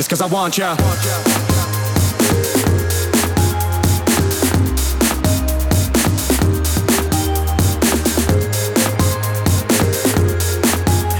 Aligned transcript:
It's 0.00 0.08
cause 0.08 0.22
I 0.22 0.26
want 0.28 0.56
ya. 0.56 0.72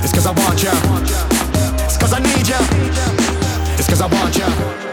It's 0.02 0.12
cause 0.14 0.26
I 0.26 0.32
want 0.32 0.62
ya. 0.62 0.72
It's 1.84 1.98
cause 1.98 2.14
I 2.14 2.20
need 2.20 2.48
ya. 2.48 2.56
It's 3.76 3.86
cause 3.86 4.00
I 4.00 4.06
want 4.06 4.34
ya. 4.38 4.89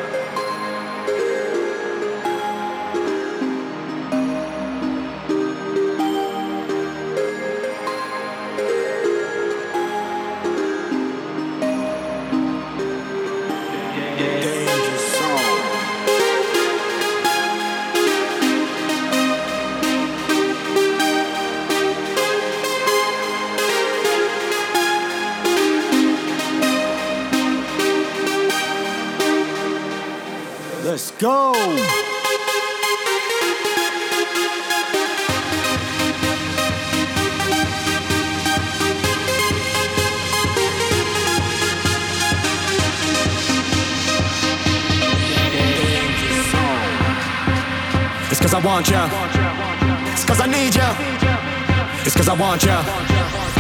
Let's 30.84 31.12
go. 31.12 31.54
It's 48.30 48.40
cause 48.40 48.54
I 48.54 48.60
want 48.64 48.90
ya. 48.90 49.10
It's 50.14 50.26
cause 50.26 50.42
I 50.42 50.48
need 50.48 50.76
ya. 50.76 50.96
It's 52.06 52.16
cause 52.16 52.30
I 52.30 52.34
want 52.34 52.64
ya. 52.64 53.57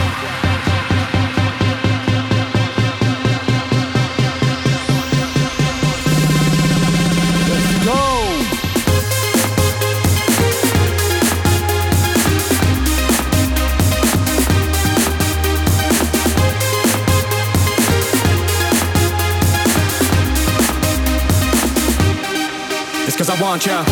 Cause 23.28 23.42
I 23.42 23.44
want 23.44 23.66
ya. 23.66 23.83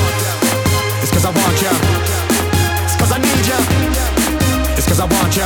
It's 1.03 1.11
cause 1.11 1.25
I 1.25 1.31
want 1.35 1.59
ya. 1.59 1.71
It's 2.87 2.95
cause 2.95 3.11
I 3.11 3.19
need 3.19 3.43
ya. 3.43 3.59
It's 4.77 4.87
cause 4.87 4.99
I 5.01 5.05
want 5.11 5.35
ya. 5.35 5.43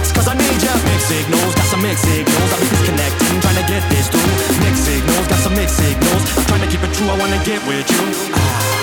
It's 0.00 0.12
cause 0.12 0.28
I 0.28 0.34
need 0.36 0.60
ya. 0.60 0.76
Mixed 0.84 1.08
signals, 1.08 1.54
got 1.54 1.66
some 1.72 1.80
mixed 1.80 2.04
signals. 2.04 2.52
I've 2.52 2.60
been 2.60 2.68
disconnecting, 2.68 3.40
trying 3.40 3.56
to 3.56 3.66
get 3.66 3.82
this 3.88 4.08
through. 4.12 4.60
Mixed 4.60 4.84
signals, 4.84 5.26
got 5.26 5.40
some 5.40 5.54
mixed 5.54 5.78
signals. 5.78 6.22
I'm 6.36 6.44
trying 6.44 6.60
to 6.60 6.68
keep 6.68 6.82
it 6.84 6.92
true, 6.92 7.08
I 7.08 7.16
wanna 7.16 7.40
get 7.44 7.64
with 7.66 7.88
you. 7.88 8.02
It's 8.12 8.75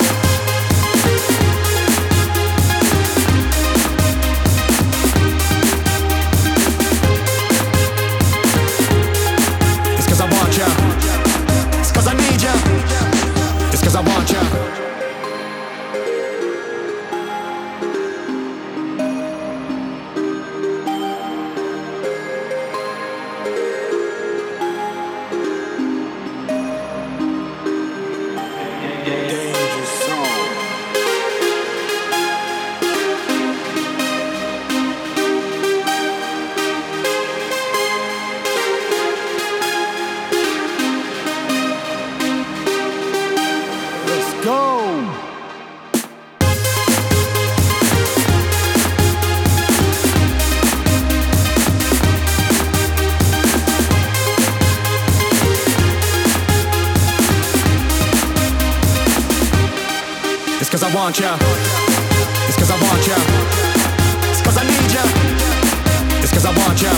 want 60.94 61.20
ya. 61.20 61.36
It's 62.48 62.58
cause 62.58 62.70
I 62.70 62.78
want 62.78 63.08
ya. 63.08 63.18
It's 64.30 64.42
cause 64.42 64.58
I 64.58 64.64
need 64.64 64.92
ya. 64.94 65.02
It's 66.22 66.32
cause 66.32 66.46
I 66.46 66.54
want 66.54 66.82
ya. 66.82 66.94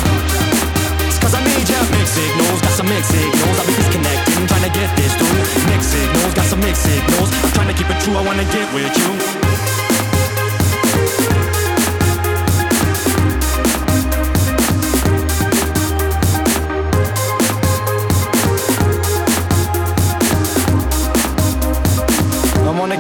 It's 1.08 1.18
cause 1.18 1.34
I 1.34 1.40
need 1.40 1.70
ya. 1.70 1.80
Mixed 1.96 2.16
signals, 2.16 2.62
got 2.62 2.72
some 2.76 2.90
mixed 2.90 3.12
signals. 3.12 3.56
I've 3.60 3.66
been 3.66 3.76
disconnecting, 3.76 4.48
trying 4.48 4.68
to 4.68 4.74
get 4.76 4.90
this 4.98 5.14
through. 5.16 5.72
Mixed 5.72 5.92
signals, 5.92 6.34
got 6.34 6.46
some 6.46 6.60
mixed 6.60 6.84
signals. 6.84 7.32
I'm 7.44 7.52
trying 7.56 7.72
to 7.72 7.74
keep 7.74 7.90
it 7.90 8.00
true, 8.04 8.16
I 8.16 8.22
wanna 8.26 8.44
get 8.52 8.68
with 8.74 8.92
you. 9.00 9.85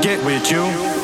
Get 0.05 0.23
with 0.23 0.51
you. 0.51 0.94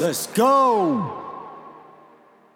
Let's 0.00 0.26
go. 0.26 1.23